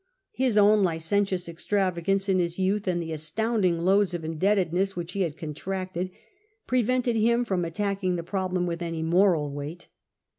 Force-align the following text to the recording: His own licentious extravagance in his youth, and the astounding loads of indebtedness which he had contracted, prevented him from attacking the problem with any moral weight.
His 0.31 0.57
own 0.57 0.81
licentious 0.81 1.47
extravagance 1.47 2.27
in 2.27 2.39
his 2.39 2.57
youth, 2.57 2.87
and 2.87 2.99
the 3.03 3.11
astounding 3.11 3.81
loads 3.81 4.15
of 4.15 4.25
indebtedness 4.25 4.95
which 4.95 5.11
he 5.11 5.21
had 5.21 5.37
contracted, 5.37 6.09
prevented 6.65 7.15
him 7.17 7.45
from 7.45 7.63
attacking 7.63 8.15
the 8.15 8.23
problem 8.23 8.65
with 8.65 8.81
any 8.81 9.03
moral 9.03 9.51
weight. 9.53 9.89